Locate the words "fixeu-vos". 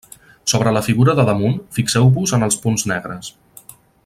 1.79-2.35